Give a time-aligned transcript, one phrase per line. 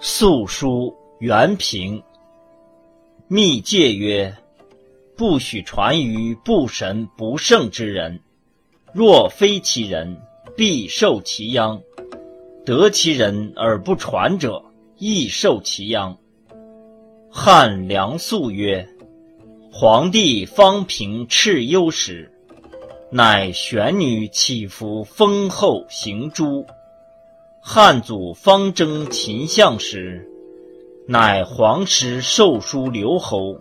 [0.00, 2.00] 素书原平。
[3.26, 4.32] 密戒曰：
[5.16, 8.20] 不许传于不神不圣之人。
[8.92, 10.16] 若非其人，
[10.56, 11.80] 必受其殃；
[12.64, 14.62] 得其人而不传者，
[14.98, 16.16] 亦受其殃。
[17.28, 18.88] 汉梁肃曰：
[19.72, 22.30] 皇帝方平蚩尤时，
[23.10, 26.64] 乃玄女起伏封后行诛。
[27.70, 30.26] 汉祖方征秦相时，
[31.06, 33.60] 乃皇师授书留侯，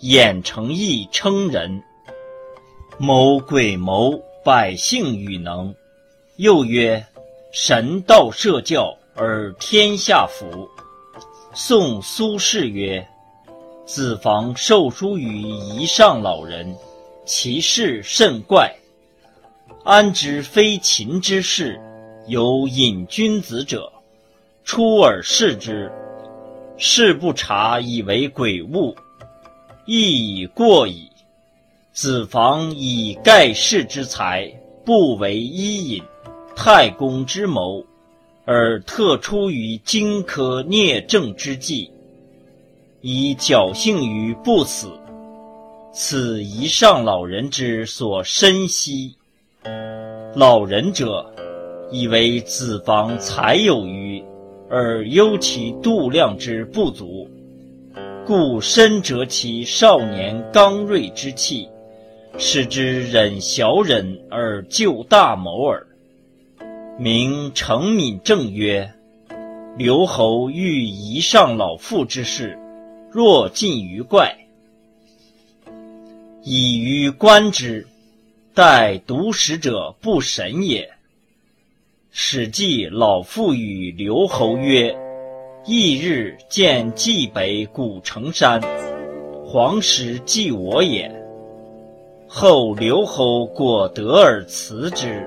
[0.00, 1.82] 衍成义称人。
[2.96, 5.74] 谋鬼谋，百姓与能。
[6.36, 7.04] 又曰：
[7.52, 10.66] 神道社教而天下服。
[11.52, 13.06] 宋苏轼曰：
[13.84, 16.74] 子房授书于夷上老人，
[17.26, 18.74] 其事甚怪。
[19.84, 21.78] 安知非秦之事？
[22.26, 23.90] 有隐君子者，
[24.64, 25.90] 出而视之，
[26.76, 28.94] 视不察，以为鬼物，
[29.86, 31.08] 亦已过矣。
[31.92, 34.48] 子房以盖世之才，
[34.84, 36.02] 不为伊尹、
[36.54, 37.84] 太公之谋，
[38.44, 41.90] 而特出于荆轲聂政之际，
[43.00, 44.92] 以侥幸于不死。
[45.92, 49.16] 此一上老人之所深悉。
[50.36, 51.34] 老人者。
[51.90, 54.22] 以为子房才有余，
[54.68, 57.28] 而忧其度量之不足，
[58.24, 61.68] 故深折其少年刚锐之气，
[62.38, 65.84] 使之忍小忍而就大谋耳。
[66.96, 68.92] 明承敏正曰：
[69.76, 72.56] 刘侯欲夷上老妇之事，
[73.10, 74.36] 若近于怪，
[76.44, 77.88] 以于观之，
[78.54, 80.88] 待独食者不审也。
[82.12, 84.92] 史记老妇与刘侯曰
[85.64, 88.60] ：“翌日见冀北古城山，
[89.46, 91.08] 黄石即我也。”
[92.26, 95.24] 后刘侯果得而辞之。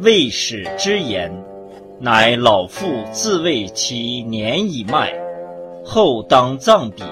[0.00, 1.32] 未始之言，
[2.00, 5.12] 乃老妇自谓其年已迈，
[5.84, 7.04] 后当葬彼，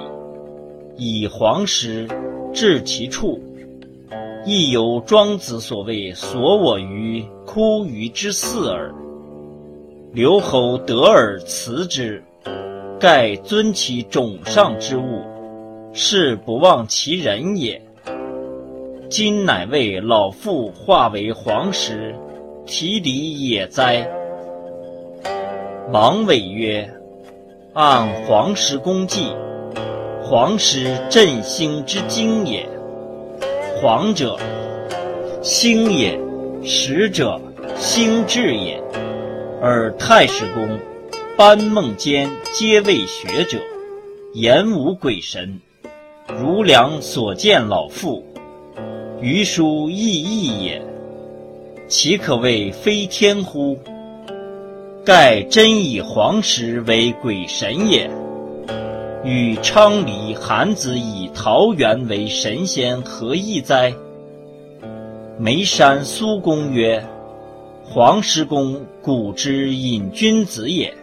[0.96, 2.08] 以黄石
[2.52, 3.40] 置其处。
[4.48, 8.94] 亦有庄子所谓“所我于枯鱼之肆耳”。
[10.14, 12.22] 刘侯得而辞之，
[12.96, 15.20] 盖尊其冢上之物，
[15.92, 17.82] 是不忘其人也。
[19.10, 22.14] 今乃为老妇化为黄石，
[22.64, 24.08] 提离也哉？
[25.92, 26.88] 王伟曰
[27.74, 29.26] ：“按黄石公计，
[30.22, 32.64] 黄石振兴之精也。”
[33.78, 34.38] 黄者，
[35.42, 36.18] 星也；
[36.64, 37.38] 实者，
[37.76, 38.82] 星志也。
[39.60, 40.78] 而太史公、
[41.36, 43.58] 班孟坚皆为学者，
[44.32, 45.60] 言无鬼神。
[46.40, 48.24] 如良所见老妇，
[49.20, 50.82] 余书亦异也。
[51.86, 53.78] 岂可谓非天乎？
[55.04, 58.10] 盖真以黄石为鬼神也。
[59.26, 63.92] 与昌黎、韩子以桃源为神仙，何异哉？
[65.36, 67.04] 眉山苏公曰
[67.82, 70.94] ：“黄石公古之隐君子也，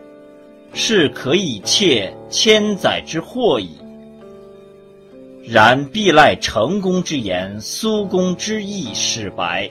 [0.73, 3.71] 是可以窃千载之祸矣。
[5.43, 9.69] 然必赖成功之言，苏公之意始白。”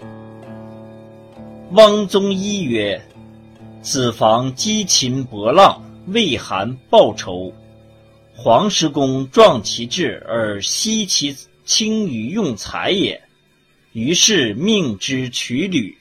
[1.72, 3.00] 汪宗一曰
[3.80, 7.50] ：“子房击秦伯浪，为韩报仇。”
[8.34, 13.22] 黄石公壮其志而惜其轻于用才也，
[13.92, 15.96] 于是命之取履，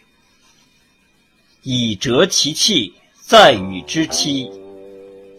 [1.62, 4.50] 以折其气，再与之期，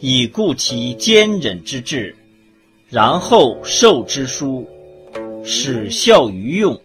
[0.00, 2.14] 以固其坚忍之志，
[2.88, 4.68] 然后授之书，
[5.44, 6.80] 使效于用。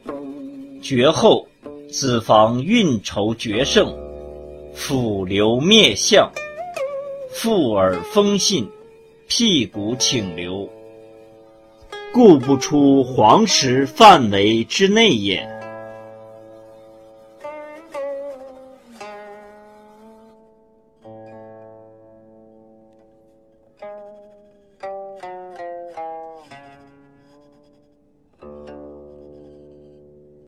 [0.82, 1.48] 绝后，
[1.92, 3.94] 子房运筹决胜，
[4.76, 6.32] 抚流灭相，
[7.30, 8.68] 复而封信。
[9.28, 10.70] 辟谷请留，
[12.14, 15.57] 故不出黄石范围之内也。